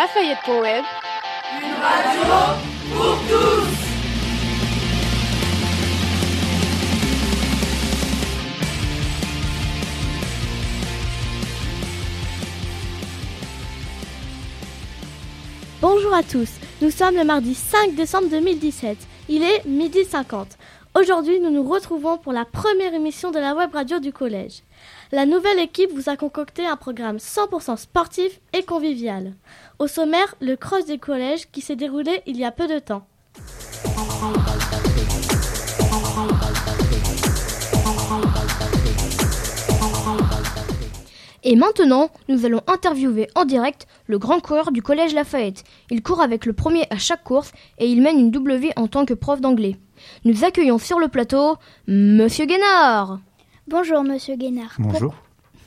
Lafayette.web. 0.00 0.82
Une 1.60 1.74
radio 1.82 2.22
pour 2.90 3.18
tous 3.28 3.68
Bonjour 15.82 16.14
à 16.14 16.22
tous, 16.22 16.48
nous 16.80 16.90
sommes 16.90 17.16
le 17.16 17.24
mardi 17.24 17.54
5 17.54 17.94
décembre 17.94 18.30
2017. 18.30 18.96
Il 19.28 19.42
est 19.42 19.66
midi 19.66 20.06
50. 20.06 20.56
Aujourd'hui, 20.98 21.40
nous 21.40 21.50
nous 21.50 21.68
retrouvons 21.68 22.16
pour 22.16 22.32
la 22.32 22.46
première 22.46 22.94
émission 22.94 23.30
de 23.30 23.38
la 23.38 23.54
web 23.54 23.74
radio 23.74 23.98
du 23.98 24.14
collège. 24.14 24.62
La 25.12 25.26
nouvelle 25.26 25.58
équipe 25.58 25.90
vous 25.92 26.08
a 26.08 26.16
concocté 26.16 26.64
un 26.64 26.76
programme 26.76 27.16
100% 27.16 27.76
sportif 27.76 28.40
et 28.52 28.62
convivial. 28.62 29.34
Au 29.80 29.88
sommaire, 29.88 30.36
le 30.40 30.54
cross 30.54 30.84
des 30.86 30.98
collèges 30.98 31.50
qui 31.50 31.62
s'est 31.62 31.74
déroulé 31.74 32.22
il 32.26 32.36
y 32.36 32.44
a 32.44 32.52
peu 32.52 32.68
de 32.68 32.78
temps. 32.78 33.04
Et 41.42 41.56
maintenant, 41.56 42.10
nous 42.28 42.46
allons 42.46 42.60
interviewer 42.68 43.28
en 43.34 43.44
direct 43.44 43.88
le 44.06 44.18
grand 44.20 44.38
coureur 44.38 44.70
du 44.70 44.80
collège 44.80 45.12
Lafayette. 45.12 45.64
Il 45.90 46.04
court 46.04 46.20
avec 46.20 46.46
le 46.46 46.52
premier 46.52 46.84
à 46.90 46.98
chaque 46.98 47.24
course 47.24 47.50
et 47.78 47.88
il 47.88 48.00
mène 48.00 48.20
une 48.20 48.30
double 48.30 48.54
vie 48.54 48.70
en 48.76 48.86
tant 48.86 49.04
que 49.06 49.14
prof 49.14 49.40
d'anglais. 49.40 49.76
Nous 50.24 50.44
accueillons 50.44 50.78
sur 50.78 51.00
le 51.00 51.08
plateau 51.08 51.56
Monsieur 51.88 52.46
Guénard. 52.46 53.18
Bonjour 53.70 54.02
Monsieur 54.02 54.34
Guénard. 54.34 54.74
Bonjour. 54.80 55.14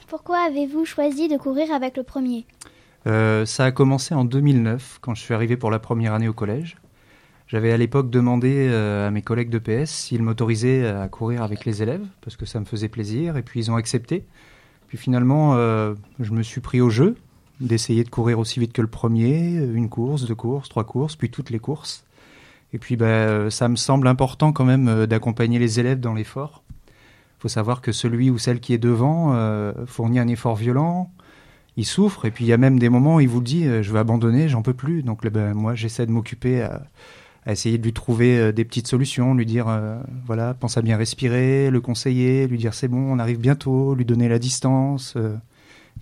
Pourquoi 0.09 0.39
avez-vous 0.39 0.83
choisi 0.83 1.29
de 1.29 1.37
courir 1.37 1.71
avec 1.71 1.95
le 1.95 2.03
premier 2.03 2.45
euh, 3.07 3.45
Ça 3.45 3.63
a 3.63 3.71
commencé 3.71 4.13
en 4.13 4.25
2009 4.25 4.97
quand 4.99 5.15
je 5.15 5.21
suis 5.21 5.33
arrivé 5.33 5.55
pour 5.55 5.71
la 5.71 5.79
première 5.79 6.13
année 6.13 6.27
au 6.27 6.33
collège. 6.33 6.75
J'avais 7.47 7.71
à 7.71 7.77
l'époque 7.77 8.09
demandé 8.09 8.67
euh, 8.69 9.07
à 9.07 9.09
mes 9.09 9.21
collègues 9.21 9.49
de 9.49 9.57
PS 9.57 9.89
s'ils 9.89 10.21
m'autorisaient 10.21 10.85
à 10.85 11.07
courir 11.07 11.43
avec 11.43 11.63
les 11.63 11.81
élèves 11.81 12.05
parce 12.19 12.35
que 12.35 12.45
ça 12.45 12.59
me 12.59 12.65
faisait 12.65 12.89
plaisir 12.89 13.37
et 13.37 13.41
puis 13.41 13.61
ils 13.61 13.71
ont 13.71 13.77
accepté. 13.77 14.25
Puis 14.89 14.97
finalement, 14.97 15.53
euh, 15.55 15.93
je 16.19 16.33
me 16.33 16.43
suis 16.43 16.59
pris 16.59 16.81
au 16.81 16.89
jeu 16.89 17.15
d'essayer 17.61 18.03
de 18.03 18.09
courir 18.09 18.37
aussi 18.37 18.59
vite 18.59 18.73
que 18.73 18.81
le 18.81 18.89
premier, 18.89 19.55
une 19.55 19.87
course, 19.87 20.25
deux 20.25 20.35
courses, 20.35 20.67
trois 20.67 20.83
courses, 20.83 21.15
puis 21.15 21.29
toutes 21.29 21.51
les 21.51 21.59
courses. 21.59 22.03
Et 22.73 22.79
puis 22.79 22.97
ben, 22.97 23.49
ça 23.49 23.69
me 23.69 23.77
semble 23.77 24.09
important 24.09 24.51
quand 24.51 24.65
même 24.65 25.05
d'accompagner 25.05 25.57
les 25.57 25.79
élèves 25.79 26.01
dans 26.01 26.13
l'effort. 26.13 26.63
Faut 27.43 27.49
savoir 27.49 27.81
que 27.81 27.91
celui 27.91 28.29
ou 28.29 28.37
celle 28.37 28.61
qui 28.61 28.73
est 28.73 28.77
devant 28.77 29.33
euh, 29.33 29.73
fournit 29.85 30.17
un 30.17 30.29
effort 30.29 30.55
violent, 30.55 31.11
il 31.75 31.85
souffre, 31.85 32.23
et 32.23 32.31
puis 32.31 32.45
il 32.45 32.47
y 32.47 32.53
a 32.53 32.57
même 32.57 32.79
des 32.79 32.87
moments 32.87 33.15
où 33.15 33.19
il 33.19 33.27
vous 33.27 33.41
dit 33.41 33.65
je 33.65 33.91
vais 33.91 33.99
abandonner, 33.99 34.47
j'en 34.47 34.61
peux 34.61 34.73
plus. 34.73 35.03
Donc 35.03 35.27
ben, 35.27 35.53
moi 35.53 35.75
j'essaie 35.75 36.05
de 36.05 36.11
m'occuper 36.11 36.61
à, 36.61 36.83
à 37.45 37.51
essayer 37.51 37.77
de 37.77 37.83
lui 37.83 37.93
trouver 37.93 38.37
euh, 38.37 38.51
des 38.51 38.63
petites 38.63 38.87
solutions, 38.87 39.33
lui 39.33 39.45
dire 39.45 39.67
euh, 39.67 39.97
voilà, 40.25 40.53
pense 40.53 40.77
à 40.77 40.81
bien 40.81 40.95
respirer, 40.95 41.69
le 41.69 41.81
conseiller, 41.81 42.47
lui 42.47 42.57
dire 42.57 42.73
c'est 42.73 42.87
bon, 42.87 43.11
on 43.11 43.19
arrive 43.19 43.39
bientôt, 43.39 43.93
lui 43.93 44.05
donner 44.05 44.29
la 44.29 44.39
distance, 44.39 45.15
euh, 45.17 45.35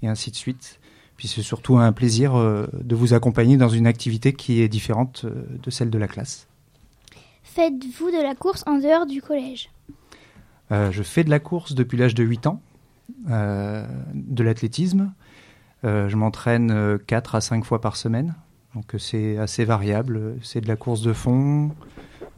et 0.04 0.08
ainsi 0.08 0.32
de 0.32 0.36
suite. 0.36 0.80
Puis 1.18 1.28
c'est 1.28 1.42
surtout 1.42 1.78
un 1.78 1.92
plaisir 1.92 2.34
de 2.34 2.96
vous 2.96 3.14
accompagner 3.14 3.56
dans 3.56 3.70
une 3.70 3.86
activité 3.86 4.34
qui 4.34 4.62
est 4.62 4.68
différente 4.68 5.24
de 5.24 5.70
celle 5.70 5.92
de 5.92 5.98
la 6.00 6.08
classe. 6.08 6.48
Faites-vous 7.44 8.10
de 8.10 8.24
la 8.24 8.34
course 8.34 8.64
en 8.66 8.80
dehors 8.80 9.06
du 9.06 9.22
collège? 9.22 9.70
Je 10.72 11.04
fais 11.04 11.24
de 11.24 11.30
la 11.30 11.40
course 11.40 11.76
depuis 11.76 11.98
l'âge 11.98 12.16
de 12.16 12.24
8 12.24 12.48
ans, 12.48 12.62
de 13.28 14.44
l'athlétisme. 14.44 15.14
je 15.84 16.16
m'entraîne 16.16 16.98
4 17.08 17.36
à 17.36 17.42
5 17.42 17.66
fois 17.66 17.82
par 17.82 17.96
semaine 17.98 18.36
donc 18.76 18.96
euh, 18.96 18.98
c'est 18.98 19.38
assez 19.38 19.66
variable. 19.66 20.38
C'est 20.42 20.62
de 20.62 20.68
la 20.68 20.76
course 20.76 21.02
de 21.02 21.14
fond, 21.14 21.72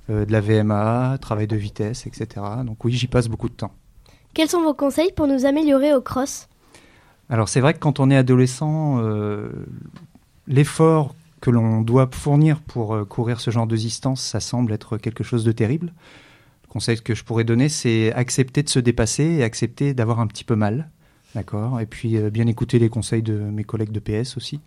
euh, 0.10 0.26
de 0.26 0.32
la 0.32 0.42
VMA, 0.42 1.18
travail 1.20 1.48
de 1.48 1.56
vitesse, 1.56 2.08
etc. 2.08 2.46
Donc 2.66 2.84
oui, 2.84 2.94
j'y 2.94 3.08
passe 3.08 3.28
beaucoup 3.28 3.50
de 3.50 3.54
temps. 3.54 3.72
Quels 4.34 4.50
sont 4.50 4.64
vos 4.64 4.74
conseils 4.74 5.12
pour 5.16 5.28
nous 5.28 5.46
améliorer 5.46 5.94
au 5.94 6.02
cross? 6.02 6.48
Alors 7.30 7.50
c'est 7.50 7.62
vrai 7.62 7.74
que 7.74 7.80
quand 7.80 8.00
on 8.00 8.10
est 8.10 8.18
adolescent, 8.18 9.00
euh, 9.02 9.50
l'effort 10.48 11.16
que 11.40 11.52
l'on 11.52 11.82
doit 11.82 12.10
fournir 12.12 12.62
pour 12.62 12.98
courir 13.08 13.42
ce 13.42 13.52
genre 13.52 13.68
de 13.68 13.76
distance, 13.76 14.22
ça 14.22 14.40
semble 14.40 14.72
être 14.72 14.98
quelque 14.98 15.24
chose 15.24 15.44
de 15.44 15.52
terrible. 15.52 15.94
Le 16.74 16.80
conseil 16.80 17.00
que 17.00 17.14
je 17.14 17.24
pourrais 17.24 17.44
donner, 17.44 17.70
c'est 17.70 18.12
accepter 18.14 18.64
de 18.64 18.70
se 18.70 18.80
dépasser 18.80 19.24
et 19.24 19.44
accepter 19.44 19.94
d'avoir 19.94 20.20
un 20.20 20.26
petit 20.26 20.44
peu 20.44 20.56
mal. 20.56 20.90
D'accord? 21.36 21.80
Et 21.80 21.86
puis 21.86 22.18
bien 22.32 22.48
écouter 22.48 22.80
les 22.80 22.90
conseils 22.90 23.22
de 23.22 23.34
mes 23.34 23.64
collègues 23.64 23.92
de 23.92 24.00
PS 24.00 24.38
aussi 24.38 24.60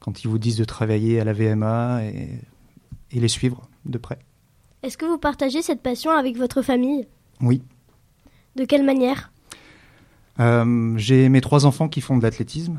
quand 0.00 0.24
ils 0.24 0.28
vous 0.28 0.38
disent 0.38 0.56
de 0.56 0.64
travailler 0.64 1.20
à 1.20 1.24
la 1.24 1.32
VMA 1.32 2.04
et, 2.04 2.40
les 3.12 3.28
suivre 3.28 3.68
de 3.84 3.98
près. 3.98 4.18
Est-ce 4.82 4.96
que 4.96 5.04
vous 5.04 5.18
partagez 5.18 5.62
cette 5.62 5.82
passion 5.82 6.10
avec 6.10 6.36
votre 6.36 6.62
famille? 6.62 7.06
Oui. 7.40 7.62
De 8.56 8.64
quelle 8.64 8.84
manière? 8.84 9.30
Euh, 10.38 10.94
J'ai 10.96 11.28
mes 11.28 11.40
trois 11.40 11.66
enfants 11.66 11.88
qui 11.88 12.00
font 12.00 12.16
de 12.16 12.22
l'athlétisme. 12.22 12.78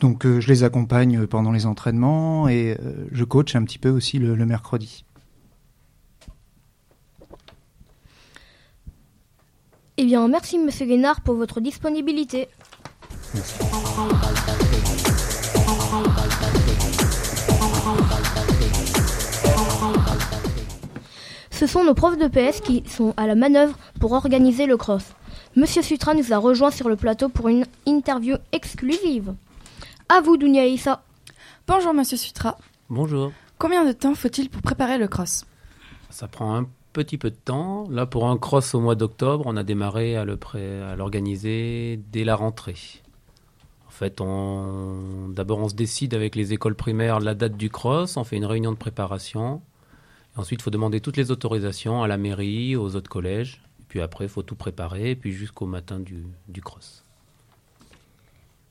Donc 0.00 0.26
euh, 0.26 0.40
je 0.40 0.48
les 0.48 0.64
accompagne 0.64 1.26
pendant 1.26 1.50
les 1.50 1.66
entraînements 1.66 2.48
et 2.48 2.76
euh, 2.80 3.06
je 3.10 3.24
coach 3.24 3.56
un 3.56 3.64
petit 3.64 3.78
peu 3.78 3.88
aussi 3.88 4.18
le, 4.18 4.34
le 4.34 4.46
mercredi. 4.46 5.04
Eh 10.02 10.06
bien, 10.06 10.28
merci 10.28 10.58
Monsieur 10.58 10.86
Guénard 10.86 11.20
pour 11.20 11.34
votre 11.34 11.60
disponibilité. 11.60 12.48
Merci. 13.34 13.52
Ce 21.50 21.66
sont 21.66 21.84
nos 21.84 21.92
profs 21.92 22.16
de 22.16 22.28
PS 22.28 22.62
qui 22.62 22.82
sont 22.86 23.12
à 23.18 23.26
la 23.26 23.34
manœuvre 23.34 23.76
pour 24.00 24.12
organiser 24.12 24.64
le 24.64 24.78
cross. 24.78 25.04
Monsieur 25.54 25.82
Sutra 25.82 26.14
nous 26.14 26.32
a 26.32 26.38
rejoint 26.38 26.70
sur 26.70 26.88
le 26.88 26.96
plateau 26.96 27.28
pour 27.28 27.48
une 27.48 27.66
interview 27.84 28.36
exclusive. 28.52 29.34
À 30.08 30.22
vous, 30.22 30.38
Dounia 30.38 30.64
Issa. 30.64 31.02
Bonjour, 31.68 31.92
monsieur 31.92 32.16
Sutra. 32.16 32.56
Bonjour. 32.88 33.32
Combien 33.58 33.84
de 33.84 33.92
temps 33.92 34.14
faut-il 34.14 34.48
pour 34.48 34.62
préparer 34.62 34.96
le 34.96 35.08
cross? 35.08 35.44
Ça 36.08 36.26
prend 36.26 36.56
un 36.56 36.66
petit 36.92 37.18
peu 37.18 37.30
de 37.30 37.36
temps. 37.36 37.88
Là, 37.90 38.06
pour 38.06 38.28
un 38.28 38.36
cross 38.36 38.74
au 38.74 38.80
mois 38.80 38.94
d'octobre, 38.94 39.44
on 39.46 39.56
a 39.56 39.62
démarré 39.62 40.16
à 40.16 40.24
l'organiser 40.24 42.00
dès 42.12 42.24
la 42.24 42.36
rentrée. 42.36 42.76
En 43.86 43.90
fait, 43.90 44.20
on... 44.20 45.28
d'abord, 45.28 45.58
on 45.58 45.68
se 45.68 45.74
décide 45.74 46.14
avec 46.14 46.34
les 46.34 46.52
écoles 46.52 46.74
primaires 46.74 47.20
la 47.20 47.34
date 47.34 47.56
du 47.56 47.68
cross, 47.68 48.16
on 48.16 48.24
fait 48.24 48.36
une 48.36 48.46
réunion 48.46 48.72
de 48.72 48.76
préparation. 48.76 49.60
Ensuite, 50.36 50.60
il 50.60 50.62
faut 50.62 50.70
demander 50.70 51.00
toutes 51.00 51.16
les 51.16 51.30
autorisations 51.30 52.02
à 52.02 52.08
la 52.08 52.16
mairie, 52.16 52.76
aux 52.76 52.96
autres 52.96 53.10
collèges. 53.10 53.62
Et 53.80 53.84
puis 53.88 54.00
après, 54.00 54.26
il 54.26 54.30
faut 54.30 54.42
tout 54.42 54.54
préparer, 54.54 55.10
et 55.10 55.16
puis 55.16 55.32
jusqu'au 55.32 55.66
matin 55.66 55.98
du, 55.98 56.24
du 56.48 56.62
cross. 56.62 57.04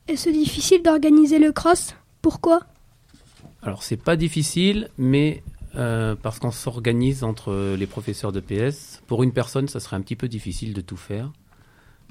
Est-ce 0.08 0.30
difficile 0.30 0.82
d'organiser 0.82 1.38
le 1.38 1.52
cross? 1.52 1.96
Pourquoi? 2.22 2.62
Alors, 3.62 3.84
c'est 3.84 3.98
pas 3.98 4.16
difficile, 4.16 4.90
mais 4.98 5.44
euh, 5.76 6.16
parce 6.16 6.40
qu'on 6.40 6.52
s'organise 6.52 7.24
entre 7.24 7.76
les 7.78 7.88
professeurs 7.88 8.32
de 8.32 8.40
PS. 8.40 9.02
Pour 9.08 9.24
une 9.24 9.32
personne, 9.32 9.68
ça 9.68 9.80
serait 9.80 9.96
un 9.96 10.02
petit 10.02 10.16
peu 10.16 10.28
difficile 10.28 10.74
de 10.74 10.82
tout 10.82 10.98
faire. 10.98 11.32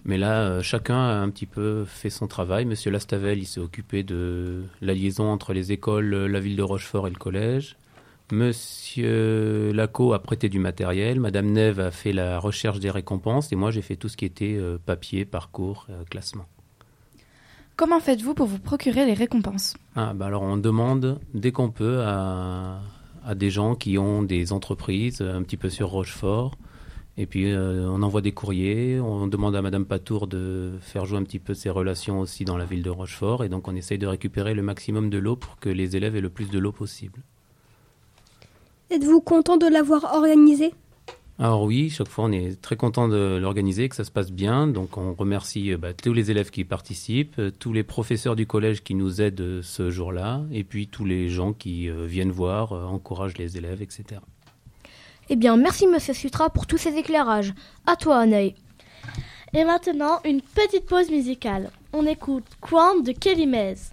Mais 0.05 0.17
là, 0.17 0.43
euh, 0.43 0.63
chacun 0.63 0.97
a 0.97 1.15
un 1.15 1.29
petit 1.31 1.47
peu 1.47 1.85
fait 1.85 2.11
son 2.11 2.27
travail. 2.27 2.65
Monsieur 2.65 2.91
Lastavel, 2.91 3.39
il 3.39 3.47
s'est 3.47 3.61
occupé 3.61 4.03
de 4.03 4.63
la 4.81 4.95
liaison 4.95 5.31
entre 5.31 5.53
les 5.53 5.73
écoles, 5.73 6.15
la 6.15 6.41
ville 6.41 6.57
de 6.57 6.63
Rochefort 6.63 7.07
et 7.09 7.11
le 7.11 7.17
collège. 7.17 7.77
Monsieur 8.31 9.73
Laco 9.73 10.13
a 10.13 10.19
prêté 10.19 10.51
du 10.51 10.59
matériel, 10.59 11.19
Madame 11.19 11.47
Neve 11.47 11.81
a 11.81 11.91
fait 11.91 12.13
la 12.13 12.39
recherche 12.39 12.79
des 12.79 12.91
récompenses 12.91 13.53
et 13.53 13.57
moi 13.57 13.71
j'ai 13.71 13.81
fait 13.81 13.97
tout 13.97 14.09
ce 14.09 14.19
qui 14.19 14.27
était 14.27 14.57
euh, 14.59 14.77
papier, 14.85 15.25
parcours, 15.25 15.87
euh, 15.89 16.05
classement. 16.05 16.45
Comment 17.77 18.01
faites-vous 18.01 18.35
pour 18.35 18.47
vous 18.47 18.59
procurer 18.59 19.07
les 19.07 19.15
récompenses? 19.15 19.77
Ah, 19.97 20.13
bah 20.13 20.27
Alors 20.27 20.43
on 20.43 20.59
demande 20.59 21.21
dès 21.33 21.53
qu'on 21.53 21.71
peut 21.71 22.03
à, 22.03 22.81
des 23.35 23.51
gens 23.51 23.75
qui 23.75 23.99
ont 23.99 24.23
des 24.23 24.53
entreprises 24.53 25.21
un 25.21 25.43
petit 25.43 25.57
peu 25.57 25.71
sur 25.71 25.89
Rochefort. 25.89 26.57
Et 27.17 27.27
puis 27.27 27.51
euh, 27.51 27.89
on 27.91 28.03
envoie 28.03 28.21
des 28.21 28.31
courriers, 28.31 29.01
on 29.01 29.27
demande 29.27 29.57
à 29.57 29.61
Madame 29.61 29.85
Patour 29.85 30.29
de 30.29 30.75
faire 30.81 31.05
jouer 31.05 31.19
un 31.19 31.25
petit 31.25 31.41
peu 31.41 31.53
ses 31.53 31.69
relations 31.69 32.21
aussi 32.21 32.45
dans 32.45 32.57
la 32.57 32.65
ville 32.65 32.83
de 32.83 32.91
Rochefort. 32.91 33.43
Et 33.43 33.49
donc 33.49 33.67
on 33.67 33.75
essaye 33.75 33.99
de 33.99 34.07
récupérer 34.07 34.55
le 34.55 34.63
maximum 34.63 35.11
de 35.11 35.19
l'eau 35.19 35.35
pour 35.35 35.59
que 35.59 35.69
les 35.69 35.97
élèves 35.97 36.15
aient 36.15 36.21
le 36.21 36.31
plus 36.31 36.49
de 36.49 36.59
l'eau 36.61 36.71
possible. 36.71 37.21
Êtes-vous 38.91 39.21
content 39.21 39.57
de 39.57 39.67
l'avoir 39.67 40.15
organisé? 40.15 40.73
Alors 41.41 41.63
oui, 41.63 41.89
chaque 41.89 42.09
fois 42.09 42.25
on 42.25 42.33
est 42.33 42.61
très 42.61 42.75
content 42.75 43.07
de 43.07 43.39
l'organiser, 43.41 43.89
que 43.89 43.95
ça 43.95 44.03
se 44.03 44.11
passe 44.11 44.33
bien. 44.33 44.67
Donc 44.67 44.99
on 44.99 45.15
remercie 45.15 45.73
euh, 45.73 45.77
bah, 45.77 45.93
tous 45.93 46.13
les 46.13 46.33
élèves 46.33 46.51
qui 46.51 46.65
participent, 46.65 47.39
euh, 47.39 47.53
tous 47.57 47.73
les 47.73 47.85
professeurs 47.85 48.35
du 48.35 48.45
collège 48.45 48.83
qui 48.83 48.97
nous 48.97 49.21
aident 49.21 49.41
euh, 49.41 49.63
ce 49.63 49.89
jour-là, 49.89 50.43
et 50.51 50.65
puis 50.65 50.89
tous 50.89 51.05
les 51.05 51.29
gens 51.29 51.53
qui 51.53 51.89
viennent 51.89 52.33
voir, 52.33 52.73
encouragent 52.73 53.39
les 53.39 53.57
élèves, 53.57 53.83
etc. 53.83 54.21
Eh 55.29 55.37
bien, 55.37 55.57
merci 55.57 55.87
Monsieur 55.87 56.15
Sutra 56.15 56.51
pour 56.51 56.67
tous 56.67 56.79
ces 56.79 56.97
éclairages. 56.97 57.55
À 57.87 57.95
toi, 57.95 58.19
Anaï. 58.19 58.55
Et 59.55 59.65
maintenant, 59.65 60.21
une 60.25 60.41
petite 60.41 60.87
pause 60.87 61.11
musicale. 61.11 61.71
On 61.93 62.05
écoute 62.07 62.45
Quant 62.61 63.01
de 63.01 63.13
Kelly 63.13 63.47
Mays. 63.47 63.93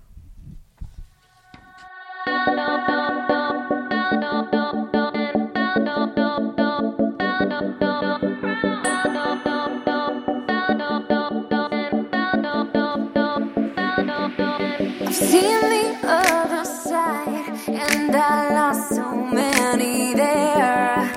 Seen 15.15 15.61
the 15.61 15.97
other 16.03 16.65
side, 16.65 17.57
and 17.69 18.13
I 18.13 18.53
lost 18.53 18.89
so 18.89 19.15
many 19.15 20.13
there. 20.13 21.13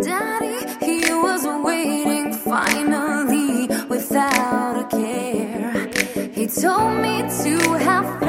Daddy, 0.00 0.58
he 0.80 1.12
was 1.12 1.44
waiting 1.62 2.32
finally 2.32 3.68
without 3.88 4.80
a 4.80 4.86
care. 4.88 5.90
He 6.32 6.46
told 6.46 6.96
me 7.02 7.16
to 7.42 7.58
have 7.84 8.25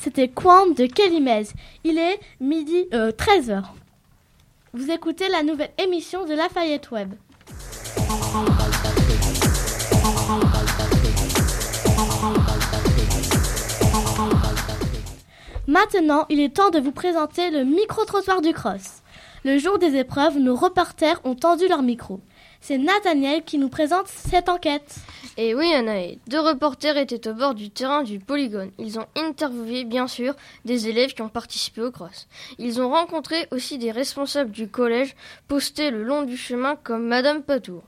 c'était 0.00 0.28
Quant 0.28 0.66
de 0.66 0.86
Kélimez. 0.86 1.44
Il 1.84 1.98
est 1.98 2.18
midi 2.40 2.86
13h. 2.92 3.62
Vous 4.74 4.90
écoutez 4.90 5.28
la 5.28 5.42
nouvelle 5.42 5.72
émission 5.78 6.24
de 6.24 6.34
Lafayette 6.34 6.90
Web. 6.90 7.14
Maintenant, 15.66 16.26
il 16.28 16.40
est 16.40 16.54
temps 16.54 16.70
de 16.70 16.80
vous 16.80 16.92
présenter 16.92 17.50
le 17.50 17.64
micro-trottoir 17.64 18.40
du 18.40 18.52
cross. 18.52 19.02
Le 19.44 19.58
jour 19.58 19.78
des 19.78 19.96
épreuves, 19.96 20.38
nos 20.38 20.54
reporters 20.54 21.20
ont 21.24 21.34
tendu 21.34 21.68
leur 21.68 21.82
micro. 21.82 22.20
C'est 22.64 22.78
Nathaniel 22.78 23.42
qui 23.42 23.58
nous 23.58 23.68
présente 23.68 24.06
cette 24.06 24.48
enquête. 24.48 24.94
Et 25.36 25.52
oui, 25.52 25.74
Anaë, 25.74 26.20
deux 26.28 26.38
reporters 26.38 26.96
étaient 26.96 27.26
au 27.26 27.34
bord 27.34 27.54
du 27.54 27.70
terrain 27.70 28.04
du 28.04 28.20
polygone. 28.20 28.70
Ils 28.78 29.00
ont 29.00 29.06
interviewé, 29.16 29.82
bien 29.82 30.06
sûr, 30.06 30.36
des 30.64 30.86
élèves 30.86 31.12
qui 31.12 31.22
ont 31.22 31.28
participé 31.28 31.82
au 31.82 31.90
cross. 31.90 32.28
Ils 32.58 32.80
ont 32.80 32.88
rencontré 32.88 33.48
aussi 33.50 33.78
des 33.78 33.90
responsables 33.90 34.52
du 34.52 34.68
collège 34.68 35.16
postés 35.48 35.90
le 35.90 36.04
long 36.04 36.22
du 36.22 36.36
chemin 36.36 36.76
comme 36.76 37.04
Madame 37.04 37.42
Patour. 37.42 37.82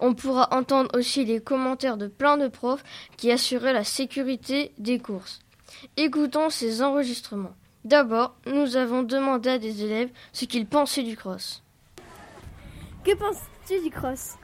On 0.00 0.12
pourra 0.12 0.48
entendre 0.52 0.90
aussi 0.98 1.24
les 1.24 1.40
commentaires 1.40 1.96
de 1.96 2.08
plein 2.08 2.36
de 2.36 2.48
profs 2.48 2.82
qui 3.16 3.30
assuraient 3.30 3.72
la 3.72 3.84
sécurité 3.84 4.72
des 4.78 4.98
courses. 4.98 5.38
Écoutons 5.96 6.50
ces 6.50 6.82
enregistrements. 6.82 7.54
D'abord, 7.84 8.34
nous 8.46 8.74
avons 8.74 9.04
demandé 9.04 9.50
à 9.50 9.58
des 9.58 9.84
élèves 9.84 10.10
ce 10.32 10.46
qu'ils 10.46 10.66
pensaient 10.66 11.04
du 11.04 11.16
cross. 11.16 11.62
Que 13.04 13.14
du 13.74 13.90
cross 13.90 14.34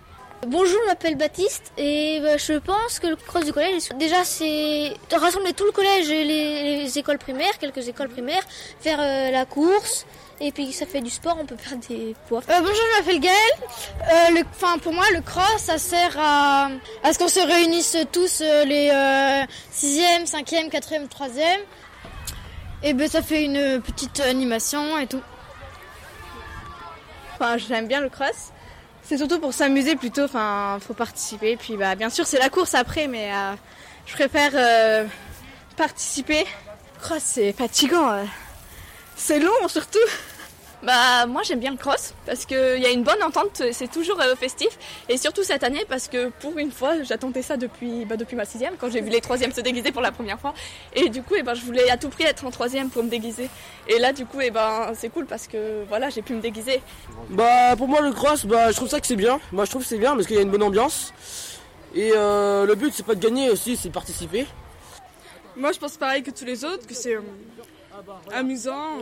Bonjour, 0.49 0.77
je 0.83 0.89
m'appelle 0.89 1.15
Baptiste 1.15 1.73
et 1.79 2.19
bah, 2.21 2.37
je 2.37 2.55
pense 2.55 2.99
que 2.99 3.07
le 3.07 3.15
cross 3.15 3.45
du 3.45 3.53
collège, 3.53 3.91
déjà 3.97 4.25
c'est 4.25 4.93
de 5.11 5.17
rassembler 5.17 5.53
tout 5.53 5.65
le 5.65 5.71
collège 5.71 6.11
et 6.11 6.25
les, 6.25 6.83
les 6.83 6.99
écoles 6.99 7.19
primaires, 7.19 7.57
quelques 7.61 7.87
écoles 7.87 8.09
primaires, 8.09 8.43
faire 8.81 8.99
euh, 9.01 9.31
la 9.31 9.45
course 9.45 10.05
et 10.41 10.51
puis 10.51 10.73
ça 10.73 10.87
fait 10.87 11.01
du 11.01 11.11
sport, 11.11 11.37
on 11.41 11.47
peut 11.47 11.55
perdre 11.55 11.87
des 11.89 12.17
poids. 12.27 12.41
Euh, 12.51 12.59
bonjour, 12.59 12.75
je 12.75 12.99
m'appelle 12.99 13.21
Gaël. 13.21 13.37
Euh, 13.61 14.41
le, 14.41 14.45
enfin, 14.51 14.79
pour 14.79 14.93
moi, 14.93 15.05
le 15.15 15.21
cross, 15.21 15.59
ça 15.59 15.79
sert 15.79 16.19
à, 16.19 16.69
à 17.05 17.13
ce 17.13 17.19
qu'on 17.21 17.29
se 17.29 17.39
réunisse 17.39 17.97
tous 18.11 18.41
euh, 18.41 18.65
les 18.65 18.89
6e, 19.73 20.29
5e, 20.29 20.69
4e, 20.69 21.09
3e. 21.09 21.61
Et 22.83 22.95
ben 22.95 23.09
ça 23.09 23.23
fait 23.23 23.45
une 23.45 23.81
petite 23.81 24.19
animation 24.19 24.99
et 24.99 25.07
tout. 25.07 25.23
Enfin, 27.35 27.57
j'aime 27.59 27.87
bien 27.87 28.01
le 28.01 28.09
cross. 28.09 28.52
C'est 29.05 29.19
surtout 29.19 29.39
pour 29.41 29.53
s'amuser 29.53 29.97
plutôt, 29.97 30.25
enfin, 30.25 30.79
faut 30.81 30.95
participer. 30.95 31.57
Puis 31.57 31.77
bah, 31.77 31.95
bien 31.95 32.09
sûr, 32.11 32.27
c'est 32.27 32.39
la 32.39 32.49
course 32.49 32.75
après, 32.75 33.09
mais 33.09 33.33
euh, 33.33 33.53
je 34.07 34.15
préfère 34.15 34.53
euh, 34.55 35.05
participer. 35.77 36.47
Cross, 37.01 37.23
c'est 37.25 37.53
fatigant. 37.53 38.11
euh. 38.13 38.25
C'est 39.17 39.41
long 39.41 39.69
surtout. 39.69 39.99
Bah 40.83 41.27
moi 41.27 41.43
j'aime 41.45 41.61
bien 41.61 41.71
le 41.71 41.77
cross 41.77 42.13
parce 42.27 42.45
qu'il 42.45 42.57
y 42.57 42.87
a 42.87 42.91
une 42.91 43.05
bonne 43.05 43.23
entente, 43.23 43.63
c'est 43.71 43.91
toujours 43.91 44.21
euh, 44.21 44.35
festif 44.35 44.69
et 45.09 45.17
surtout 45.17 45.45
cette 45.45 45.63
année 45.63 45.85
parce 45.89 46.09
que 46.09 46.29
pour 46.41 46.59
une 46.59 46.73
fois 46.73 47.03
j'attendais 47.05 47.43
ça 47.43 47.57
depuis, 47.57 48.05
bah, 48.05 48.17
depuis 48.17 48.35
ma 48.35 48.45
sixième 48.45 48.75
quand 48.77 48.91
j'ai 48.91 49.01
vu 49.01 49.09
les 49.09 49.21
troisièmes 49.21 49.53
se 49.53 49.61
déguiser 49.61 49.93
pour 49.93 50.03
la 50.03 50.11
première 50.11 50.41
fois 50.41 50.55
et 50.95 51.09
du 51.09 51.23
coup 51.23 51.35
eh 51.39 51.45
ben, 51.45 51.55
je 51.55 51.63
voulais 51.65 51.89
à 51.89 51.97
tout 51.97 52.09
prix 52.09 52.25
être 52.25 52.45
en 52.45 52.51
troisième 52.51 52.91
pour 52.91 53.05
me 53.05 53.09
déguiser 53.09 53.49
et 53.87 54.01
là 54.01 54.13
du 54.13 54.27
coup 54.27 54.41
eh 54.41 54.51
ben, 54.51 54.93
c'est 54.95 55.09
cool 55.09 55.27
parce 55.27 55.47
que 55.47 55.85
voilà 55.89 56.11
j'ai 56.11 56.23
pu 56.23 56.35
me 56.35 56.41
déguiser. 56.41 56.83
Bah 57.31 57.77
pour 57.77 57.87
moi 57.87 58.01
le 58.01 58.11
cross, 58.11 58.45
bah 58.45 58.73
je 58.73 58.77
trouve 58.77 58.89
ça 58.89 59.01
que 59.01 59.07
c'est 59.07 59.15
bien. 59.15 59.39
Moi 59.53 59.67
je 59.67 59.71
trouve 59.71 59.83
que 59.83 59.89
c'est 59.89 59.99
bien 59.99 60.17
parce 60.17 60.27
qu'il 60.27 60.35
y 60.35 60.41
a 60.41 60.43
une 60.43 60.51
bonne 60.51 60.65
ambiance. 60.65 61.15
Et 61.95 62.11
euh, 62.17 62.67
le 62.67 62.75
but 62.75 62.93
c'est 62.93 63.07
pas 63.07 63.15
de 63.15 63.21
gagner 63.21 63.51
aussi, 63.51 63.77
c'est 63.77 63.89
de 63.89 63.95
participer. 63.95 64.47
Moi, 65.55 65.73
je 65.73 65.79
pense 65.79 65.99
pareil 65.99 66.23
que 66.23 66.31
tous 66.31 66.47
les 66.47 66.65
autres, 66.65 66.87
que 66.87 66.95
c'est 66.95 67.15
euh, 67.15 67.21
amusant. 68.33 68.99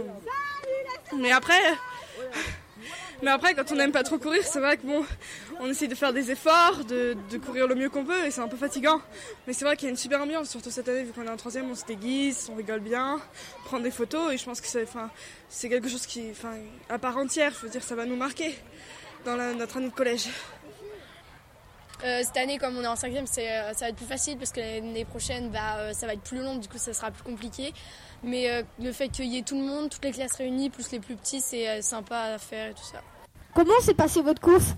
Mais 1.17 1.33
après, 1.33 1.61
mais 3.23 3.31
après, 3.31 3.55
quand 3.55 3.71
on 3.73 3.75
n'aime 3.75 3.93
pas 3.93 4.03
trop 4.03 4.19
courir, 4.19 4.43
c'est 4.45 4.61
vrai 4.61 4.79
que 4.79 4.87
bon, 4.87 5.05
on 5.61 5.69
essaie 5.69 5.89
de 5.89 5.95
faire 5.95 6.13
des 6.13 6.31
efforts, 6.31 6.85
de, 6.85 7.15
courir 7.45 7.67
le 7.67 7.75
mieux 7.75 7.91
qu'on 7.91 8.05
peut, 8.05 8.25
et 8.25 8.31
c'est 8.31 8.41
un 8.41 8.49
peu 8.49 8.57
fatigant. 8.57 9.01
Mais 9.47 9.53
c'est 9.53 9.65
vrai 9.65 9.77
qu'il 9.77 9.85
y 9.85 9.89
a 9.89 9.91
une 9.91 9.97
super 9.97 10.23
ambiance, 10.23 10.49
surtout 10.49 10.71
cette 10.71 10.89
année, 10.89 11.03
vu 11.03 11.13
qu'on 11.13 11.25
est 11.25 11.31
en 11.31 11.37
troisième, 11.37 11.71
on 11.71 11.75
se 11.75 11.85
déguise, 11.85 12.49
on 12.51 12.57
rigole 12.57 12.81
bien, 12.81 13.21
prend 13.67 13.79
des 13.79 13.91
photos, 13.91 14.33
et 14.33 14.39
je 14.39 14.45
pense 14.45 14.61
que 14.61 14.67
c'est, 14.67 14.85
enfin, 14.85 15.11
c'est 15.51 15.69
quelque 15.69 15.89
chose 15.89 16.07
qui, 16.07 16.31
enfin, 16.31 16.55
à 16.89 16.99
part 16.99 17.19
entière. 17.19 17.53
Je 17.59 17.67
veux 17.67 17.71
dire, 17.71 17.83
ça 17.83 17.95
va 17.95 18.07
nous 18.07 18.17
marquer 18.17 18.55
dans 19.27 19.37
notre 19.55 19.77
année 19.77 19.89
de 19.89 19.95
collège. 19.95 20.29
Euh, 22.05 22.23
cette 22.25 22.37
année, 22.39 22.57
comme 22.59 22.77
on 22.79 22.83
est 22.83 22.87
en 22.87 22.97
cinquième, 22.97 23.27
c'est, 23.27 23.51
euh, 23.51 23.73
ça 23.75 23.85
va 23.85 23.89
être 23.91 23.97
plus 23.97 24.07
facile 24.07 24.39
parce 24.39 24.53
que 24.53 24.61
l'année 24.61 25.05
prochaine, 25.05 25.51
bah, 25.51 25.77
euh, 25.79 25.93
ça 25.93 26.07
va 26.07 26.15
être 26.15 26.23
plus 26.23 26.39
long, 26.39 26.57
du 26.57 26.67
coup, 26.69 26.79
ça 26.79 26.95
sera 26.95 27.11
plus 27.11 27.23
compliqué. 27.23 27.75
Mais 28.23 28.51
euh, 28.51 28.63
le 28.79 28.93
fait 28.93 29.09
qu'il 29.09 29.27
y 29.27 29.37
ait 29.39 29.43
tout 29.43 29.57
le 29.59 29.65
monde, 29.67 29.91
toutes 29.91 30.05
les 30.05 30.13
classes 30.13 30.35
réunies, 30.37 30.71
plus 30.71 30.91
les 30.93 31.01
plus 31.01 31.17
petits, 31.17 31.41
c'est 31.41 31.69
euh, 31.69 31.83
sympa 31.83 32.19
à 32.35 32.39
faire 32.39 32.69
et 32.71 32.75
tout 32.75 32.85
ça. 32.85 33.03
Comment 33.55 33.79
s'est 33.81 33.95
passée 33.95 34.23
votre 34.23 34.41
course? 34.41 34.75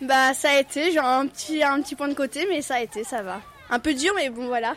Bah, 0.00 0.34
ça 0.34 0.50
a 0.50 0.58
été, 0.58 0.92
genre 0.92 1.04
un 1.06 1.26
petit, 1.26 1.62
un 1.62 1.80
petit 1.80 1.94
point 1.94 2.08
de 2.08 2.14
côté, 2.14 2.46
mais 2.48 2.62
ça 2.62 2.76
a 2.76 2.80
été, 2.80 3.04
ça 3.04 3.22
va. 3.22 3.40
Un 3.70 3.78
peu 3.78 3.94
dur, 3.94 4.12
mais 4.16 4.30
bon, 4.30 4.46
voilà. 4.46 4.74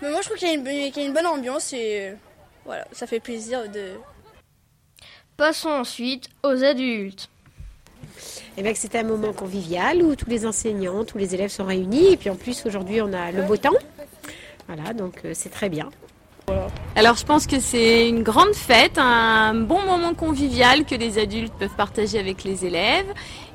Mais 0.00 0.10
moi, 0.10 0.20
je 0.20 0.26
trouve 0.26 0.38
qu'il 0.38 0.48
y, 0.48 0.50
a 0.50 0.54
une- 0.54 0.64
qu'il 0.92 1.02
y 1.02 1.04
a 1.04 1.08
une 1.08 1.14
bonne 1.14 1.26
ambiance 1.26 1.72
et 1.72 2.10
euh, 2.10 2.14
voilà, 2.64 2.86
ça 2.92 3.06
fait 3.06 3.20
plaisir 3.20 3.68
de. 3.70 3.94
Passons 5.36 5.70
ensuite 5.70 6.28
aux 6.42 6.62
adultes. 6.64 7.28
Eh 8.56 8.62
bien, 8.62 8.72
que 8.72 8.78
c'était 8.78 8.98
un 8.98 9.04
moment 9.04 9.32
convivial 9.32 10.02
où 10.02 10.14
tous 10.14 10.28
les 10.28 10.46
enseignants, 10.46 11.04
tous 11.04 11.18
les 11.18 11.34
élèves 11.34 11.50
sont 11.50 11.64
réunis. 11.64 12.12
Et 12.12 12.16
puis 12.16 12.30
en 12.30 12.36
plus, 12.36 12.66
aujourd'hui, 12.66 13.00
on 13.00 13.12
a 13.12 13.32
le 13.32 13.42
beau 13.42 13.56
temps. 13.56 13.70
Voilà, 14.66 14.92
donc 14.92 15.20
euh, 15.24 15.32
c'est 15.34 15.50
très 15.50 15.68
bien. 15.68 15.88
Alors 16.94 17.16
je 17.16 17.24
pense 17.24 17.46
que 17.46 17.60
c'est 17.60 18.08
une 18.08 18.22
grande 18.22 18.54
fête, 18.54 18.98
un 18.98 19.54
bon 19.54 19.80
moment 19.82 20.14
convivial 20.14 20.84
que 20.84 20.94
les 20.94 21.18
adultes 21.18 21.54
peuvent 21.58 21.74
partager 21.76 22.18
avec 22.18 22.44
les 22.44 22.66
élèves 22.66 23.06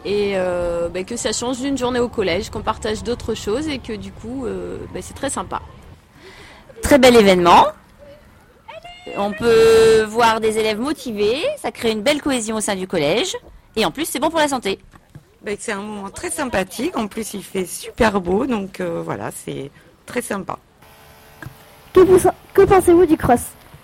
et 0.05 0.33
euh, 0.35 0.89
bah, 0.89 1.03
que 1.03 1.17
ça 1.17 1.33
change 1.33 1.59
d'une 1.59 1.77
journée 1.77 1.99
au 1.99 2.07
collège, 2.07 2.49
qu'on 2.49 2.61
partage 2.61 3.03
d'autres 3.03 3.35
choses 3.35 3.67
et 3.67 3.79
que 3.79 3.93
du 3.93 4.11
coup 4.11 4.45
euh, 4.45 4.77
bah, 4.93 5.01
c'est 5.01 5.13
très 5.13 5.29
sympa. 5.29 5.61
Très 6.81 6.97
bel 6.97 7.15
événement. 7.15 7.67
On 9.17 9.31
peut 9.31 10.03
voir 10.03 10.39
des 10.39 10.57
élèves 10.57 10.79
motivés, 10.79 11.41
ça 11.61 11.71
crée 11.71 11.91
une 11.91 12.01
belle 12.01 12.21
cohésion 12.21 12.55
au 12.55 12.61
sein 12.61 12.75
du 12.75 12.87
collège 12.87 13.35
et 13.75 13.85
en 13.85 13.91
plus 13.91 14.05
c'est 14.05 14.19
bon 14.19 14.29
pour 14.29 14.39
la 14.39 14.47
santé. 14.47 14.79
Ben, 15.41 15.55
c'est 15.59 15.71
un 15.71 15.81
moment 15.81 16.09
très 16.09 16.31
sympathique. 16.31 16.97
En 16.97 17.07
plus, 17.07 17.33
il 17.33 17.43
fait 17.43 17.65
super 17.65 18.19
beau, 18.21 18.45
donc 18.45 18.79
euh, 18.79 19.01
voilà, 19.03 19.31
c'est 19.31 19.71
très 20.05 20.21
sympa. 20.21 20.57
Que, 21.93 21.99
vous- 22.01 22.29
que 22.53 22.61
pensez-vous 22.63 23.05
du 23.05 23.17
cross? 23.17 23.41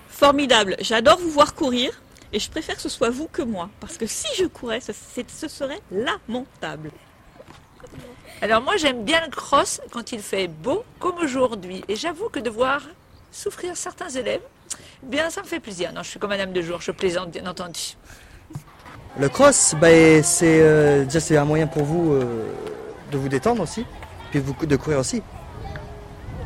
Formidable. 0.09 0.75
J'adore 0.79 1.17
vous 1.19 1.29
voir 1.29 1.53
courir 1.55 1.91
et 2.31 2.39
je 2.39 2.49
préfère 2.49 2.75
que 2.75 2.81
ce 2.81 2.89
soit 2.89 3.09
vous 3.09 3.27
que 3.27 3.41
moi 3.41 3.69
parce 3.79 3.97
que 3.97 4.05
si 4.07 4.27
je 4.37 4.45
courais, 4.45 4.79
ce, 4.79 4.91
ce 5.27 5.47
serait 5.47 5.79
lamentable. 5.91 6.91
Alors 8.41 8.61
moi 8.61 8.77
j'aime 8.77 9.03
bien 9.03 9.21
le 9.25 9.31
cross 9.31 9.81
quand 9.91 10.11
il 10.11 10.19
fait 10.19 10.47
beau 10.47 10.83
comme 10.99 11.17
aujourd'hui. 11.17 11.83
Et 11.87 11.95
j'avoue 11.95 12.29
que 12.29 12.39
de 12.39 12.49
voir 12.49 12.81
souffrir 13.31 13.75
certains 13.75 14.09
élèves, 14.09 14.41
bien 15.01 15.29
ça 15.29 15.41
me 15.41 15.47
fait 15.47 15.59
plaisir. 15.59 15.91
Non, 15.93 16.03
je 16.03 16.09
suis 16.09 16.19
comme 16.19 16.29
Madame 16.29 16.53
de 16.53 16.61
Jour, 16.61 16.79
je 16.81 16.91
plaisante 16.91 17.31
bien 17.31 17.45
entendu. 17.47 17.95
Le 19.19 19.29
cross, 19.29 19.75
bah, 19.79 19.87
c'est 20.23 20.61
euh, 20.61 21.03
déjà 21.05 21.19
c'est 21.19 21.37
un 21.37 21.45
moyen 21.45 21.67
pour 21.67 21.83
vous 21.83 22.13
euh, 22.13 22.45
de 23.11 23.17
vous 23.17 23.29
détendre 23.29 23.61
aussi, 23.61 23.85
puis 24.31 24.39
vous, 24.39 24.55
de 24.65 24.75
courir 24.75 24.99
aussi. 24.99 25.21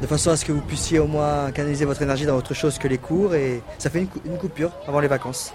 De 0.01 0.05
façon 0.05 0.29
à 0.31 0.35
ce 0.37 0.45
que 0.45 0.51
vous 0.51 0.61
puissiez 0.61 0.99
au 0.99 1.07
moins 1.07 1.49
canaliser 1.51 1.85
votre 1.85 2.01
énergie 2.01 2.25
dans 2.25 2.35
autre 2.35 2.53
chose 2.53 2.77
que 2.77 2.87
les 2.87 2.97
cours 2.99 3.33
et 3.33 3.63
ça 3.79 3.89
fait 3.89 3.99
une, 3.99 4.07
cou- 4.07 4.21
une 4.25 4.37
coupure 4.37 4.71
avant 4.87 4.99
les 4.99 5.07
vacances. 5.07 5.53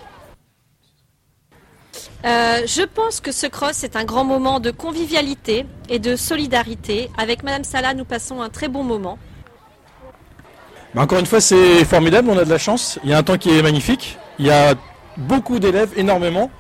Euh, 2.25 2.63
je 2.67 2.83
pense 2.83 3.21
que 3.21 3.31
ce 3.31 3.47
cross 3.47 3.85
est 3.85 3.95
un 3.95 4.05
grand 4.05 4.25
moment 4.25 4.59
de 4.59 4.71
convivialité 4.71 5.67
et 5.89 5.99
de 5.99 6.17
solidarité. 6.17 7.11
Avec 7.19 7.43
Madame 7.43 7.63
Salah, 7.65 7.95
nous 7.95 8.05
passons 8.05 8.41
un 8.41 8.49
très 8.49 8.69
bon 8.69 8.83
moment. 8.85 9.19
Bah, 10.95 11.03
encore 11.03 11.19
une 11.19 11.27
fois, 11.27 11.41
c'est 11.41 11.85
formidable, 11.85 12.29
on 12.31 12.39
a 12.39 12.45
de 12.45 12.51
la 12.51 12.59
chance. 12.59 12.99
Il 13.05 13.11
y 13.11 13.13
a 13.13 13.19
un 13.19 13.23
temps 13.23 13.39
qui 13.39 13.51
est 13.57 13.63
magnifique. 13.63 14.19
Il 14.39 14.47
y 14.47 14.51
a 14.51 14.75
beaucoup 15.17 15.59
d'élèves, 15.59 15.93
énormément. 15.97 16.51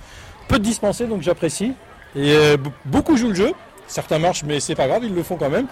Peu 0.53 0.59
de 0.59 0.65
dispensés, 0.65 1.07
donc 1.07 1.23
j'apprécie. 1.23 1.73
Et 2.15 2.37
euh, 2.37 2.59
beaucoup 2.85 3.17
jouent 3.17 3.31
le 3.31 3.35
jeu. 3.35 3.53
Certains 3.87 4.19
marchent, 4.19 4.43
mais 4.45 4.61
c'est 4.61 4.75
pas 4.75 4.87
grave, 4.87 5.03
ils 5.03 5.15
le 5.15 5.23
font 5.23 5.37
quand 5.37 5.49
même. 5.49 5.67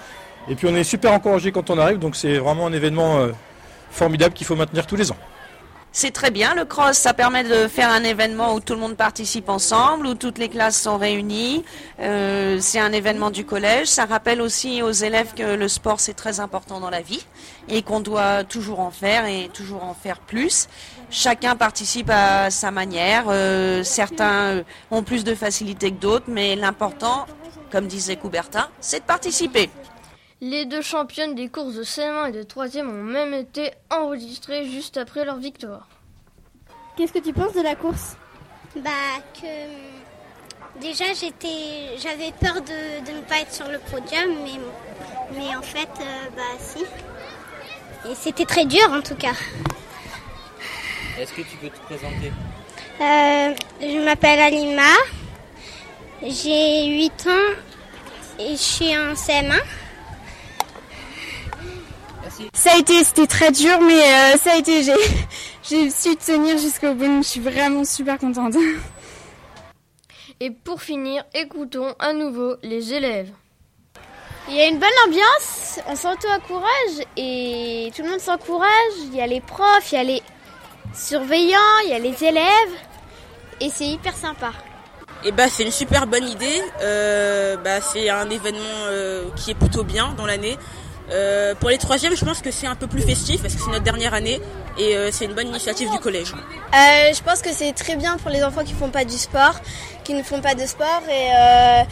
Et 0.48 0.54
puis 0.54 0.66
on 0.70 0.74
est 0.74 0.84
super 0.84 1.12
encouragé 1.12 1.52
quand 1.52 1.68
on 1.68 1.76
arrive, 1.76 1.98
donc 1.98 2.16
c'est 2.16 2.38
vraiment 2.38 2.66
un 2.66 2.72
événement 2.72 3.18
euh, 3.18 3.32
formidable 3.90 4.32
qu'il 4.32 4.46
faut 4.46 4.56
maintenir 4.56 4.86
tous 4.86 4.96
les 4.96 5.12
ans. 5.12 5.18
C'est 5.92 6.12
très 6.12 6.30
bien, 6.30 6.54
le 6.54 6.64
cross, 6.64 6.96
ça 6.96 7.12
permet 7.12 7.42
de 7.42 7.66
faire 7.66 7.90
un 7.90 8.04
événement 8.04 8.54
où 8.54 8.60
tout 8.60 8.74
le 8.74 8.78
monde 8.78 8.96
participe 8.96 9.48
ensemble, 9.48 10.06
où 10.06 10.14
toutes 10.14 10.38
les 10.38 10.48
classes 10.48 10.80
sont 10.80 10.96
réunies. 10.96 11.64
Euh, 11.98 12.58
c'est 12.60 12.78
un 12.78 12.92
événement 12.92 13.30
du 13.30 13.44
collège. 13.44 13.88
Ça 13.88 14.06
rappelle 14.06 14.40
aussi 14.40 14.82
aux 14.82 14.92
élèves 14.92 15.34
que 15.34 15.56
le 15.56 15.66
sport, 15.66 15.98
c'est 15.98 16.14
très 16.14 16.38
important 16.38 16.78
dans 16.78 16.90
la 16.90 17.02
vie 17.02 17.26
et 17.68 17.82
qu'on 17.82 17.98
doit 17.98 18.44
toujours 18.44 18.78
en 18.78 18.92
faire 18.92 19.26
et 19.26 19.50
toujours 19.52 19.82
en 19.82 19.94
faire 19.94 20.20
plus. 20.20 20.68
Chacun 21.10 21.56
participe 21.56 22.08
à 22.08 22.50
sa 22.50 22.70
manière. 22.70 23.24
Euh, 23.28 23.82
certains 23.82 24.58
euh, 24.58 24.62
ont 24.92 25.02
plus 25.02 25.24
de 25.24 25.34
facilité 25.34 25.90
que 25.90 25.96
d'autres, 25.96 26.26
mais 26.28 26.54
l'important, 26.54 27.26
comme 27.72 27.88
disait 27.88 28.16
Coubertin, 28.16 28.68
c'est 28.80 29.00
de 29.00 29.04
participer. 29.04 29.70
Les 30.40 30.64
deux 30.66 30.82
championnes 30.82 31.34
des 31.34 31.48
courses 31.48 31.74
de 31.74 31.82
CM1 31.82 32.28
et 32.28 32.32
de 32.32 32.42
3e 32.44 32.86
ont 32.86 33.02
même 33.02 33.34
été 33.34 33.72
enregistrées 33.90 34.66
juste 34.66 34.96
après 34.96 35.24
leur 35.24 35.36
victoire. 35.36 35.88
Qu'est-ce 36.96 37.12
que 37.12 37.18
tu 37.18 37.32
penses 37.32 37.54
de 37.54 37.60
la 37.62 37.74
course? 37.74 38.16
Bah 38.76 38.90
que 39.34 40.80
déjà 40.80 41.06
j'étais 41.12 41.98
j'avais 41.98 42.32
peur 42.40 42.54
de, 42.62 43.04
de 43.04 43.16
ne 43.16 43.20
pas 43.22 43.40
être 43.40 43.52
sur 43.52 43.66
le 43.66 43.80
podium 43.80 44.30
mais 44.44 44.60
mais 45.36 45.56
en 45.56 45.62
fait 45.62 45.88
euh, 46.00 46.28
bah 46.36 46.42
si. 46.58 46.84
Et 48.08 48.14
c'était 48.14 48.44
très 48.44 48.64
dur 48.64 48.88
en 48.92 49.02
tout 49.02 49.16
cas. 49.16 49.32
Est-ce 51.20 51.34
que 51.34 51.42
tu 51.42 51.56
peux 51.58 51.68
te 51.68 51.78
présenter 51.80 52.32
Euh, 52.98 53.54
je 53.82 54.04
m'appelle 54.04 54.40
Alima. 54.40 54.90
J'ai 56.22 56.86
8 56.86 57.26
ans 57.26 57.54
et 58.38 58.52
je 58.52 58.56
suis 58.56 58.96
en 58.96 59.12
CM1. 59.12 59.60
Ça 62.54 62.72
a 62.72 62.78
été, 62.78 63.04
c'était 63.04 63.26
très 63.26 63.52
dur, 63.52 63.82
mais 63.82 64.00
euh, 64.00 64.36
ça 64.38 64.52
a 64.52 64.56
été, 64.56 64.82
j'ai, 64.82 64.94
j'ai 65.62 65.90
su 65.90 66.16
tenir 66.16 66.56
jusqu'au 66.56 66.94
bout. 66.94 67.22
Je 67.22 67.28
suis 67.28 67.40
vraiment 67.40 67.84
super 67.84 68.16
contente. 68.16 68.54
Et 70.40 70.50
pour 70.50 70.80
finir, 70.80 71.22
écoutons 71.34 71.94
à 71.98 72.14
nouveau 72.14 72.56
les 72.62 72.94
élèves. 72.94 73.28
Il 74.48 74.54
y 74.54 74.60
a 74.60 74.68
une 74.68 74.78
bonne 74.78 74.88
ambiance, 75.06 75.80
on 75.86 75.94
s'auto-encourage 75.94 77.06
et 77.18 77.92
tout 77.94 78.02
le 78.04 78.08
monde 78.08 78.20
s'encourage. 78.20 78.94
Il 79.04 79.14
y 79.14 79.20
a 79.20 79.26
les 79.26 79.42
profs, 79.42 79.92
il 79.92 79.96
y 79.96 79.98
a 79.98 80.02
les 80.04 80.22
surveillants, 80.94 81.58
il 81.84 81.90
y 81.90 81.94
a 81.94 81.98
les 81.98 82.24
élèves 82.24 82.74
et 83.60 83.70
c'est 83.70 83.86
hyper 83.86 84.14
sympa. 84.14 84.52
Et 85.24 85.32
bah 85.32 85.44
c'est 85.50 85.64
une 85.64 85.70
super 85.70 86.06
bonne 86.06 86.26
idée. 86.26 86.62
Euh, 86.82 87.56
bah, 87.56 87.80
c'est 87.80 88.08
un 88.08 88.28
événement 88.30 88.86
euh, 88.88 89.24
qui 89.36 89.50
est 89.50 89.54
plutôt 89.54 89.84
bien 89.84 90.14
dans 90.16 90.26
l'année. 90.26 90.56
Euh, 91.12 91.54
pour 91.56 91.70
les 91.70 91.78
troisièmes, 91.78 92.16
je 92.16 92.24
pense 92.24 92.40
que 92.40 92.50
c'est 92.50 92.66
un 92.66 92.76
peu 92.76 92.86
plus 92.86 93.02
festif 93.02 93.42
parce 93.42 93.54
que 93.54 93.60
c'est 93.60 93.70
notre 93.70 93.82
dernière 93.82 94.14
année 94.14 94.40
et 94.78 94.96
euh, 94.96 95.10
c'est 95.12 95.24
une 95.24 95.34
bonne 95.34 95.48
initiative 95.48 95.90
du 95.90 95.98
collège. 95.98 96.32
Euh, 96.32 97.12
je 97.12 97.22
pense 97.22 97.42
que 97.42 97.52
c'est 97.52 97.72
très 97.72 97.96
bien 97.96 98.16
pour 98.18 98.30
les 98.30 98.44
enfants 98.44 98.64
qui 98.64 98.74
font 98.74 98.90
pas 98.90 99.04
du 99.04 99.18
sport, 99.18 99.60
qui 100.04 100.14
ne 100.14 100.22
font 100.22 100.40
pas 100.40 100.54
de 100.54 100.64
sport 100.66 101.02
et 101.10 101.84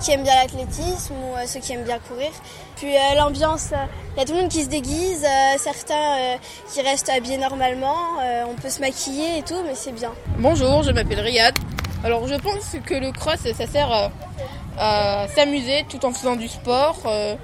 qui 0.00 0.12
aiment 0.12 0.22
bien 0.22 0.34
l'athlétisme 0.36 1.14
ou 1.14 1.36
euh, 1.36 1.46
ceux 1.46 1.60
qui 1.60 1.72
aiment 1.72 1.84
bien 1.84 1.98
courir. 1.98 2.30
Puis 2.76 2.96
euh, 2.96 3.14
l'ambiance, 3.16 3.68
il 4.16 4.20
y 4.20 4.22
a 4.22 4.24
tout 4.24 4.32
le 4.32 4.40
monde 4.40 4.50
qui 4.50 4.64
se 4.64 4.68
déguise, 4.68 5.24
euh, 5.24 5.58
certains 5.58 6.18
euh, 6.18 6.36
qui 6.72 6.80
restent 6.82 7.10
habillés 7.10 7.36
normalement, 7.38 8.18
euh, 8.22 8.44
on 8.48 8.54
peut 8.54 8.70
se 8.70 8.80
maquiller 8.80 9.38
et 9.38 9.42
tout, 9.42 9.62
mais 9.66 9.74
c'est 9.74 9.92
bien. 9.92 10.12
Bonjour, 10.38 10.82
je 10.82 10.90
m'appelle 10.90 11.20
Riyad. 11.20 11.54
Alors 12.02 12.26
je 12.26 12.34
pense 12.34 12.76
que 12.86 12.94
le 12.94 13.12
cross, 13.12 13.40
ça 13.40 13.66
sert 13.66 13.92
à, 13.92 14.10
à 14.78 15.28
s'amuser 15.28 15.84
tout 15.88 16.04
en 16.06 16.12
faisant 16.12 16.36
du 16.36 16.48
sport 16.48 16.96
euh, 17.04 17.34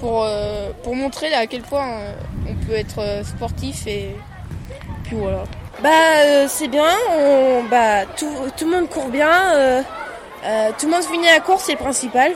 pour, 0.00 0.24
euh, 0.24 0.70
pour 0.82 0.94
montrer 0.96 1.32
à 1.34 1.46
quel 1.46 1.60
point 1.60 1.86
euh, 1.86 2.12
on 2.48 2.54
peut 2.66 2.74
être 2.74 3.00
euh, 3.00 3.22
sportif 3.24 3.86
et 3.86 4.16
puis 5.04 5.16
voilà. 5.16 5.44
Bah 5.82 5.90
euh, 5.90 6.46
c'est 6.48 6.68
bien, 6.68 6.90
on, 7.16 7.62
bah, 7.70 8.04
tout, 8.16 8.32
tout 8.56 8.64
le 8.64 8.76
monde 8.78 8.88
court 8.88 9.08
bien, 9.08 9.54
euh, 9.54 9.82
euh, 10.44 10.70
tout 10.78 10.86
le 10.86 10.92
monde 10.92 11.04
finit 11.04 11.26
la 11.26 11.40
course, 11.40 11.64
c'est 11.64 11.72
le 11.72 11.78
principal. 11.78 12.32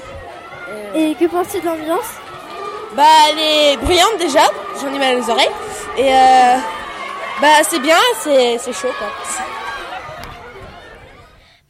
Et 0.94 1.14
que 1.14 1.26
penses-tu 1.26 1.60
de 1.60 1.66
l'ambiance 1.66 2.10
Bah 2.96 3.02
elle 3.30 3.38
est 3.38 3.76
brillante 3.78 4.18
déjà, 4.18 4.42
j'en 4.80 4.92
ai 4.92 4.98
mal 4.98 5.18
aux 5.18 5.30
oreilles. 5.30 5.50
Et 5.96 6.12
euh, 6.12 6.56
bah 7.40 7.62
c'est 7.68 7.80
bien, 7.80 7.98
c'est 8.20 8.58
c'est 8.58 8.72
chaud 8.72 8.92
quoi. 8.98 9.08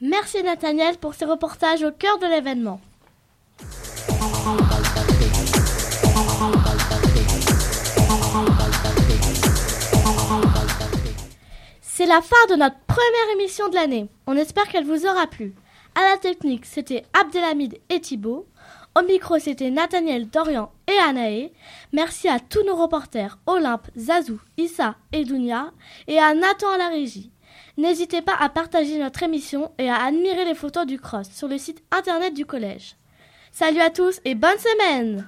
Merci 0.00 0.42
Nathaniel 0.42 0.98
pour 0.98 1.14
ces 1.14 1.24
reportages 1.24 1.82
au 1.82 1.92
cœur 1.92 2.18
de 2.18 2.26
l'événement. 2.26 2.80
C'est 11.80 12.06
la 12.06 12.20
fin 12.20 12.46
de 12.50 12.56
notre 12.56 12.78
première 12.86 13.34
émission 13.34 13.68
de 13.68 13.74
l'année. 13.74 14.08
On 14.26 14.36
espère 14.36 14.66
qu'elle 14.66 14.84
vous 14.84 15.06
aura 15.06 15.28
plu. 15.28 15.54
À 15.94 16.00
la 16.10 16.16
technique, 16.16 16.64
c'était 16.64 17.04
Abdelhamid 17.12 17.78
et 17.90 18.00
Thibaut. 18.00 18.46
Au 18.98 19.02
micro, 19.02 19.38
c'était 19.38 19.70
Nathaniel, 19.70 20.28
Dorian 20.28 20.70
et 20.86 20.98
Anaé. 20.98 21.52
Merci 21.92 22.28
à 22.28 22.40
tous 22.40 22.64
nos 22.64 22.76
reporters, 22.76 23.38
Olympe, 23.46 23.88
Zazou, 23.96 24.40
Issa 24.56 24.96
et 25.12 25.24
Dounia, 25.24 25.70
et 26.08 26.18
à 26.18 26.34
Nathan 26.34 26.70
à 26.70 26.78
la 26.78 26.88
régie. 26.88 27.30
N'hésitez 27.76 28.22
pas 28.22 28.36
à 28.38 28.48
partager 28.48 28.98
notre 28.98 29.22
émission 29.22 29.72
et 29.78 29.88
à 29.88 30.02
admirer 30.04 30.44
les 30.44 30.54
photos 30.54 30.86
du 30.86 30.98
cross 30.98 31.30
sur 31.30 31.48
le 31.48 31.58
site 31.58 31.82
internet 31.90 32.34
du 32.34 32.46
collège. 32.46 32.96
Salut 33.50 33.80
à 33.80 33.90
tous 33.90 34.20
et 34.24 34.34
bonne 34.34 34.58
semaine 34.58 35.26